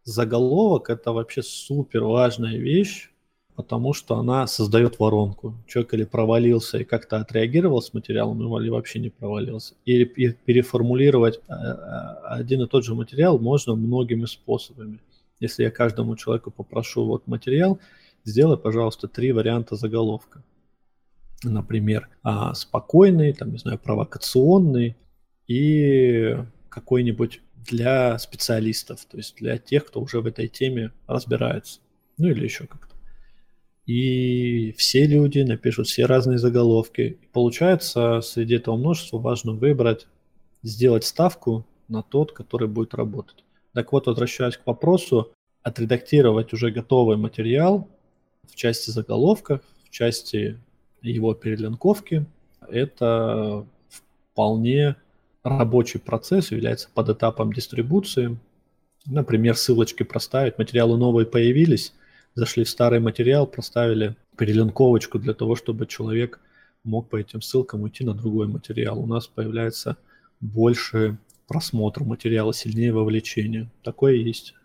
[0.04, 3.12] заголовок это вообще супер важная вещь,
[3.56, 5.56] потому что она создает воронку.
[5.68, 9.76] Человек или провалился и как-то отреагировал с материалом, или вообще не провалился.
[9.86, 11.76] Или переформулировать э, э,
[12.24, 15.00] один и тот же материал можно многими способами.
[15.40, 17.80] Если я каждому человеку попрошу вот материал,
[18.24, 20.44] сделай, пожалуйста, три варианта заголовка.
[21.44, 24.96] Например, а, спокойный, там, не знаю, провокационный
[25.48, 26.38] и
[26.70, 31.80] какой-нибудь для специалистов, то есть для тех, кто уже в этой теме разбирается.
[32.18, 32.96] Ну или еще как-то.
[33.86, 37.02] И все люди напишут все разные заголовки.
[37.22, 40.08] И получается, среди этого множества важно выбрать,
[40.64, 43.44] сделать ставку на тот, который будет работать.
[43.74, 45.32] Так вот, возвращаясь к вопросу,
[45.64, 47.88] отредактировать уже готовый материал
[48.48, 50.60] в части заголовков, в части
[51.02, 52.26] его перелинковки,
[52.70, 54.96] это вполне
[55.44, 58.38] рабочий процесс, является под этапом дистрибуции.
[59.06, 61.94] Например, ссылочки проставить, материалы новые появились,
[62.36, 66.40] зашли в старый материал, проставили перелинковочку для того, чтобы человек
[66.84, 69.00] мог по этим ссылкам уйти на другой материал.
[69.00, 69.98] У нас появляется
[70.40, 73.70] больше просмотр материала, сильнее вовлечение.
[73.84, 74.56] Такое есть.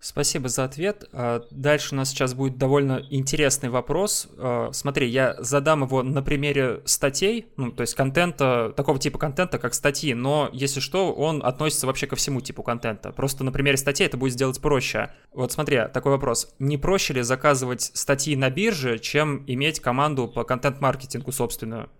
[0.00, 1.08] Спасибо за ответ.
[1.12, 4.28] А, дальше у нас сейчас будет довольно интересный вопрос.
[4.38, 9.58] А, смотри, я задам его на примере статей, ну, то есть контента, такого типа контента,
[9.58, 13.10] как статьи, но, если что, он относится вообще ко всему типу контента.
[13.10, 15.10] Просто на примере статей это будет сделать проще.
[15.32, 16.54] Вот смотри, такой вопрос.
[16.60, 21.90] Не проще ли заказывать статьи на бирже, чем иметь команду по контент-маркетингу собственную?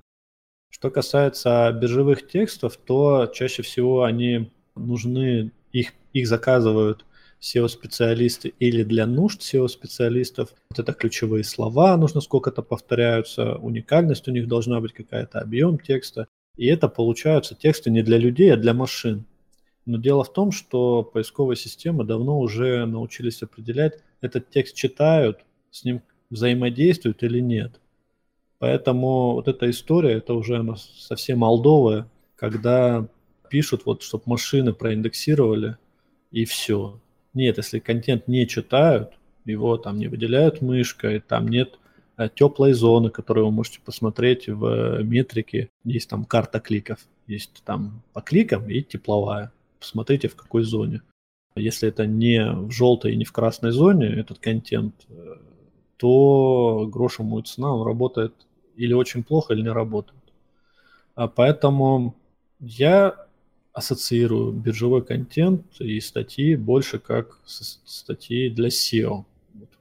[0.71, 7.05] Что касается биржевых текстов, то чаще всего они нужны, их, их заказывают
[7.41, 10.55] SEO-специалисты или для нужд SEO-специалистов.
[10.71, 16.27] Вот это ключевые слова, нужно сколько-то повторяются, уникальность у них должна быть какая-то, объем текста.
[16.57, 19.25] И это получаются тексты не для людей, а для машин.
[19.87, 25.39] Но дело в том, что поисковые системы давно уже научились определять, этот текст читают,
[25.71, 27.81] с ним взаимодействуют или нет.
[28.59, 33.07] Поэтому вот эта история, это уже она совсем олдовая, когда
[33.49, 35.77] пишут, вот, чтобы машины проиндексировали,
[36.33, 37.01] и все.
[37.35, 39.13] Нет, если контент не читают,
[39.45, 41.79] его там не выделяют мышкой, там нет
[42.17, 45.71] э, теплой зоны, которую вы можете посмотреть в э, метрике.
[45.85, 49.53] Есть там карта кликов, есть там по кликам и тепловая.
[49.79, 51.03] Посмотрите, в какой зоне.
[51.55, 55.37] Если это не в желтой и не в красной зоне, этот контент, э,
[55.97, 58.35] то грошем будет цена, он работает
[58.77, 60.19] или очень плохо, или не работает.
[61.15, 62.15] А поэтому
[62.61, 63.27] я
[63.79, 69.25] ассоциирую биржевой контент и статьи больше как статьи для SEO.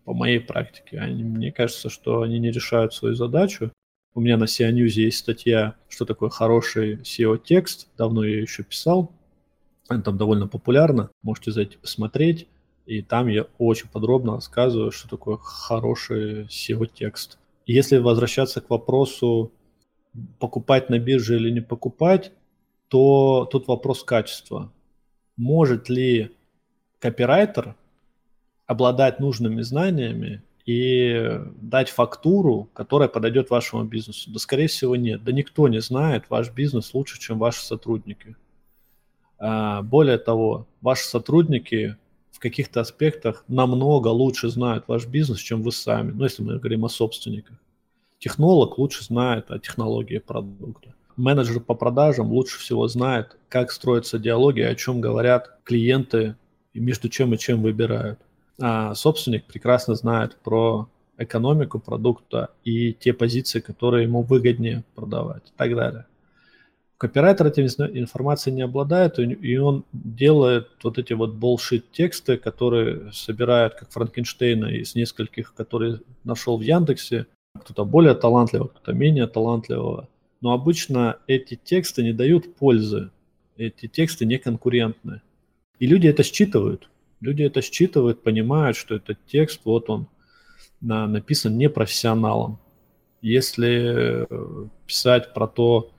[0.05, 0.99] По моей практике.
[0.99, 3.71] Они, мне кажется, что они не решают свою задачу.
[4.13, 7.89] У меня на SEO News есть статья, что такое хороший SEO-текст.
[7.97, 9.11] Давно я еще писал.
[9.89, 11.09] Она там довольно популярна.
[11.23, 12.47] Можете зайти посмотреть.
[12.85, 17.37] И там я очень подробно рассказываю, что такое хороший SEO-текст.
[17.65, 19.51] Если возвращаться к вопросу,
[20.39, 22.31] покупать на бирже или не покупать,
[22.89, 24.71] то тут вопрос качества.
[25.35, 26.35] Может ли
[26.99, 27.75] копирайтер
[28.65, 34.31] обладать нужными знаниями и дать фактуру, которая подойдет вашему бизнесу?
[34.31, 35.23] Да, скорее всего, нет.
[35.23, 38.35] Да никто не знает ваш бизнес лучше, чем ваши сотрудники.
[39.39, 41.97] А, более того, ваши сотрудники
[42.31, 46.11] в каких-то аспектах намного лучше знают ваш бизнес, чем вы сами.
[46.11, 47.57] Ну, если мы говорим о собственниках.
[48.19, 54.61] Технолог лучше знает о технологии продукта менеджер по продажам лучше всего знает, как строятся диалоги,
[54.61, 56.35] о чем говорят клиенты
[56.73, 58.19] и между чем и чем выбирают.
[58.61, 65.57] А собственник прекрасно знает про экономику продукта и те позиции, которые ему выгоднее продавать и
[65.57, 66.05] так далее.
[66.97, 73.75] Копирайтер этим информацией не обладает, и он делает вот эти вот bullshit тексты, которые собирает,
[73.75, 77.27] как Франкенштейна, из нескольких, которые нашел в Яндексе.
[77.59, 80.07] Кто-то более талантливый, кто-то менее талантливого
[80.41, 83.11] но обычно эти тексты не дают пользы,
[83.57, 85.21] эти тексты не конкурентны.
[85.79, 86.89] И люди это считывают.
[87.19, 90.07] Люди это считывают, понимают, что этот текст, вот он,
[90.81, 92.59] написан непрофессионалом.
[93.21, 95.91] Если э, писать про то,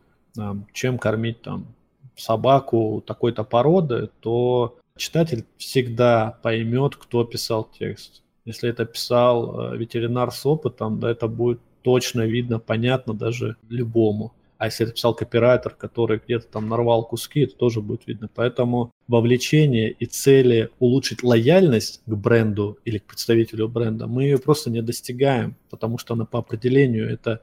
[0.73, 1.75] чем кормить там
[2.17, 8.23] собаку такой-то породы, то читатель всегда поймет, кто писал текст.
[8.45, 14.35] Если это писал э, ветеринар с опытом, да, это будет точно видно, понятно даже любому.
[14.59, 18.29] А если это писал копирайтер, который где-то там нарвал куски, это тоже будет видно.
[18.35, 24.71] Поэтому вовлечение и цели улучшить лояльность к бренду или к представителю бренда, мы ее просто
[24.71, 27.41] не достигаем, потому что она по определению это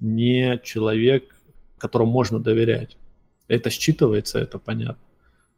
[0.00, 1.36] не человек,
[1.76, 2.96] которому можно доверять.
[3.46, 5.04] Это считывается, это понятно.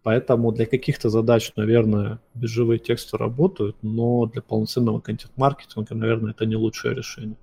[0.02, 6.56] Поэтому для каких-то задач, наверное, биржевые тексты работают, но для полноценного контент-маркетинга, наверное, это не
[6.56, 7.36] лучшее решение.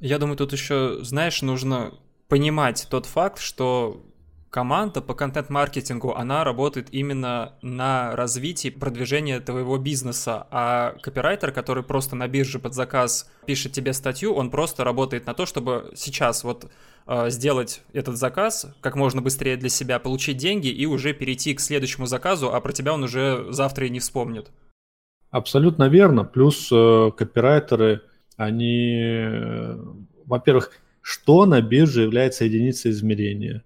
[0.00, 1.94] Я думаю, тут еще, знаешь, нужно
[2.28, 4.04] понимать тот факт, что
[4.50, 12.16] команда по контент-маркетингу, она работает именно на развитии, продвижении твоего бизнеса, а копирайтер, который просто
[12.16, 16.70] на бирже под заказ пишет тебе статью, он просто работает на то, чтобы сейчас вот
[17.06, 21.60] э, сделать этот заказ как можно быстрее для себя, получить деньги и уже перейти к
[21.60, 24.50] следующему заказу, а про тебя он уже завтра и не вспомнит.
[25.30, 26.24] Абсолютно верно.
[26.24, 28.00] Плюс э, копирайтеры,
[28.38, 29.78] они, э,
[30.24, 30.72] во-первых,
[31.02, 33.62] что на бирже является единицей измерения?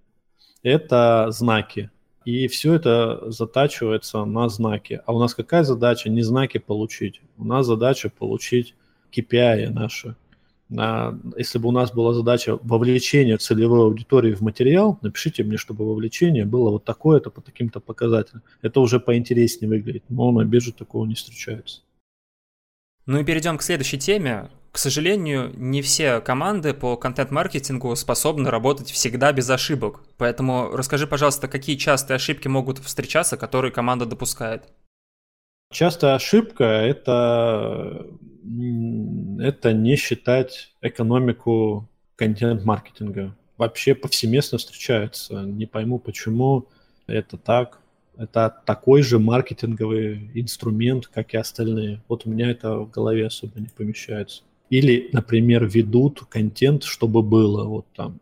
[0.63, 1.91] это знаки.
[2.25, 5.01] И все это затачивается на знаки.
[5.07, 6.09] А у нас какая задача?
[6.09, 7.21] Не знаки получить.
[7.37, 8.75] У нас задача получить
[9.13, 10.15] KPI наши.
[10.79, 15.85] А если бы у нас была задача вовлечения целевой аудитории в материал, напишите мне, чтобы
[15.87, 18.43] вовлечение было вот такое-то по таким-то показателям.
[18.63, 21.83] Это уже поинтереснее выглядит, но на бирже такого не встречается.
[23.05, 24.49] Ну и перейдем к следующей теме.
[24.73, 30.01] К сожалению, не все команды по контент-маркетингу способны работать всегда без ошибок.
[30.17, 34.65] Поэтому расскажи, пожалуйста, какие частые ошибки могут встречаться, которые команда допускает?
[35.71, 38.07] Частая ошибка это,
[39.41, 43.37] это не считать экономику контент-маркетинга.
[43.59, 45.43] Вообще повсеместно встречается.
[45.43, 46.67] Не пойму, почему
[47.07, 47.79] это так.
[48.17, 52.03] Это такой же маркетинговый инструмент, как и остальные.
[52.09, 54.43] Вот у меня это в голове особо не помещается.
[54.73, 57.65] Или, например, ведут контент, чтобы было.
[57.65, 58.19] Вот там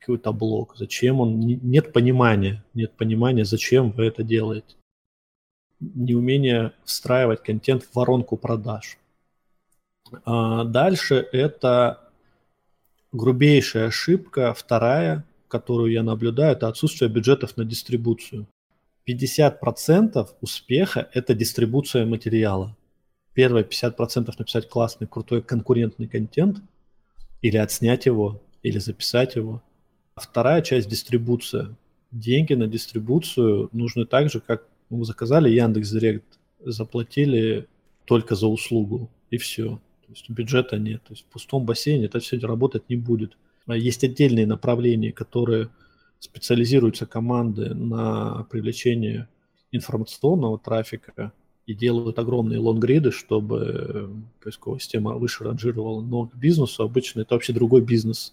[0.00, 0.74] какой-то блок.
[0.76, 1.38] Зачем он?
[1.38, 2.64] Нет понимания.
[2.74, 4.74] Нет понимания, зачем вы это делаете.
[5.78, 8.98] Неумение встраивать контент в воронку продаж.
[10.24, 12.10] А дальше это
[13.12, 18.48] грубейшая ошибка, вторая, которую я наблюдаю, это отсутствие бюджетов на дистрибуцию.
[19.08, 22.76] 50% успеха– это дистрибуция материала.
[23.38, 26.60] Первые 50% написать классный, крутой, конкурентный контент
[27.40, 29.62] или отснять его, или записать его.
[30.16, 31.76] А вторая часть– дистрибуция.
[32.10, 37.68] Деньги на дистрибуцию нужны так же, как вы заказали Яндекс Директ, заплатили
[38.06, 39.80] только за услугу, и все.
[40.06, 41.04] То есть бюджета нет.
[41.04, 43.38] То есть в пустом бассейне это все работать не будет.
[43.68, 45.68] А есть отдельные направления, которые
[46.18, 49.28] специализируются команды на привлечении
[49.70, 51.32] информационного трафика
[51.68, 54.10] и делают огромные лонгриды, чтобы
[54.42, 56.00] поисковая система выше ранжировала.
[56.00, 58.32] Но к бизнесу обычно это вообще другой бизнес.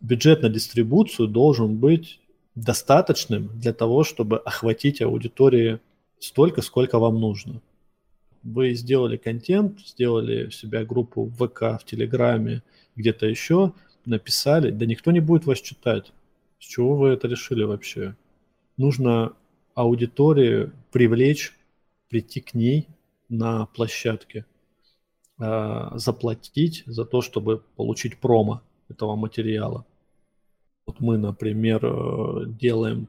[0.00, 2.18] Бюджет на дистрибуцию должен быть
[2.56, 5.78] достаточным для того, чтобы охватить аудитории
[6.18, 7.62] столько, сколько вам нужно.
[8.42, 12.64] Вы сделали контент, сделали себя группу в ВК, в Телеграме,
[12.96, 13.72] где-то еще,
[14.04, 16.12] написали, да никто не будет вас читать.
[16.58, 18.16] С чего вы это решили вообще?
[18.76, 19.32] Нужно
[19.76, 21.52] аудиторию привлечь,
[22.08, 22.88] прийти к ней
[23.28, 24.44] на площадке,
[25.38, 29.84] э, заплатить за то, чтобы получить промо этого материала.
[30.86, 33.08] Вот мы, например, э, делаем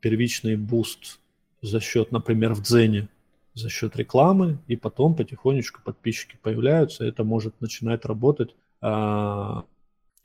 [0.00, 1.20] первичный буст
[1.62, 3.08] за счет, например, в Дзене,
[3.54, 8.54] за счет рекламы, и потом потихонечку подписчики появляются, это может начинать работать.
[8.80, 9.64] А,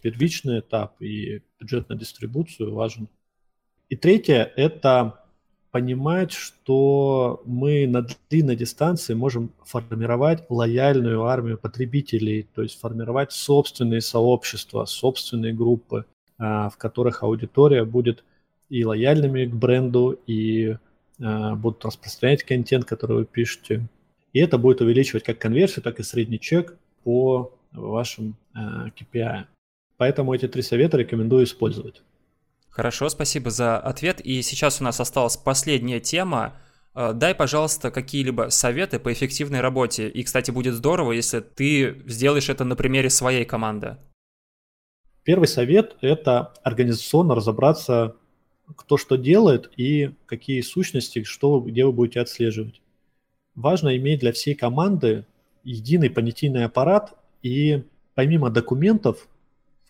[0.01, 3.09] первичный этап и бюджет на дистрибуцию важен.
[3.89, 5.24] И третье– это
[5.75, 13.99] понимать, что мы на длинной дистанции можем формировать лояльную армию потребителей, то есть формировать собственные
[13.99, 16.05] сообщества, собственные группы,
[16.37, 18.23] а, в которых аудитория будет
[18.69, 20.77] и лояльными к бренду, и
[21.21, 23.85] а, будут распространять контент, который вы пишете.
[24.31, 29.43] И это будет увеличивать как конверсию, так и средний чек по вашим KPI.
[29.97, 32.01] Поэтому эти три совета рекомендую использовать.
[32.75, 34.19] Хорошо, спасибо за ответ.
[34.19, 36.57] И сейчас у нас осталась последняя тема.
[36.93, 40.09] Э, дай, пожалуйста, какие-либо советы по эффективной работе.
[40.09, 43.95] И, кстати, будет здорово, если ты сделаешь это на примере своей команды.
[45.23, 48.17] Первый совет– это организационно разобраться,
[48.75, 52.81] кто что делает и какие сущности, что, где вы будете отслеживать.
[53.55, 55.25] Важно иметь для всей команды
[55.63, 59.29] единый понятийный аппарат и помимо документов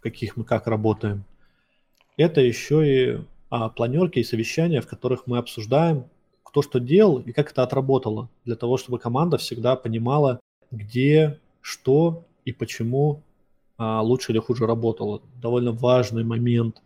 [0.01, 1.25] каких мы как работаем.
[2.17, 6.05] Это еще и а, планерки и совещания, в которых мы обсуждаем,
[6.43, 10.39] кто что делал и как это отработало, для того, чтобы команда всегда понимала,
[10.71, 13.21] где, что и почему
[13.77, 15.21] а, лучше или хуже работало.
[15.41, 16.81] Довольно важный момент.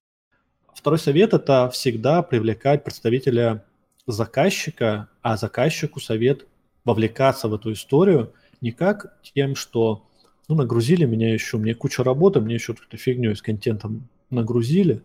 [0.74, 3.66] Второй совет– это всегда привлекать представителя
[4.08, 6.48] заказчика, а заказчику совет
[6.86, 10.06] вовлекаться в эту историю не как тем, что
[10.48, 15.04] ну, нагрузили меня еще, мне куча работы, мне еще какую-то фигню с контентом нагрузили.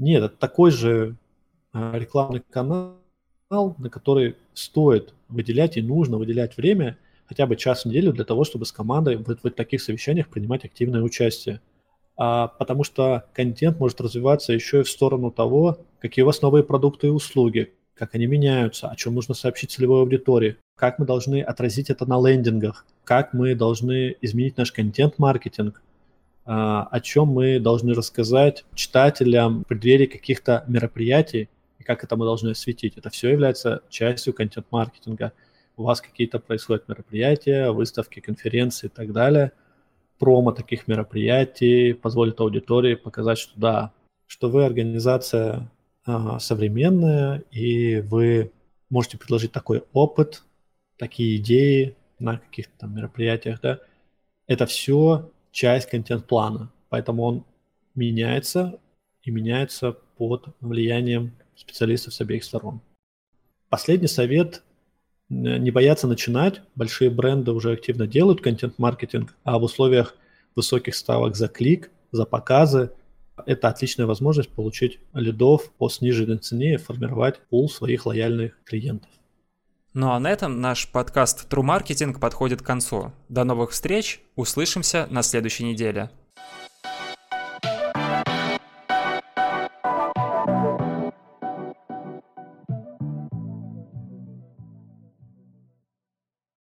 [0.00, 1.14] Нет, это такой же
[1.74, 2.96] а, рекламный канал,
[3.50, 6.96] на который стоит выделять и нужно выделять время
[7.26, 10.64] хотя бы час в неделю для того, чтобы с командой в, в таких совещаниях принимать
[10.64, 11.60] активное участие.
[12.16, 16.64] А, потому что контент может развиваться еще и в сторону того, какие у вас новые
[16.64, 21.42] продукты и услуги, как они меняются, о чем нужно сообщить целевой аудитории, как мы должны
[21.42, 25.82] отразить это на лендингах, как мы должны изменить наш контент-маркетинг,
[26.44, 32.50] о чем мы должны рассказать читателям в преддверии каких-то мероприятий и как это мы должны
[32.50, 32.96] осветить.
[32.96, 35.32] Это все является частью контент-маркетинга.
[35.76, 39.52] У вас какие-то происходят мероприятия, выставки, конференции и так далее.
[40.18, 43.92] Промо таких мероприятий позволит аудитории показать, что да,
[44.26, 45.70] что вы организация
[46.38, 48.50] современная, и вы
[48.90, 50.42] можете предложить такой опыт,
[50.98, 53.78] такие идеи на каких-то там мероприятиях, да,
[54.46, 57.44] это все часть контент-плана, поэтому он
[57.94, 58.78] меняется
[59.22, 62.80] и меняется под влиянием специалистов с обеих сторон.
[63.68, 64.62] Последний совет–
[65.28, 66.60] не бояться начинать.
[66.74, 70.16] Большие бренды уже активно делают контент-маркетинг, а в условиях
[70.56, 72.90] высоких ставок за клик, за показы–
[73.46, 79.08] это отличная возможность получить лидов по сниженной цене и формировать пул своих лояльных клиентов.
[79.92, 83.12] Ну а на этом наш подкаст True Marketing подходит к концу.
[83.28, 86.10] До новых встреч, услышимся на следующей неделе.